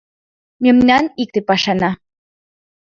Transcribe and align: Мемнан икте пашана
Мемнан 0.63 1.05
икте 1.21 1.39
пашана 1.47 1.91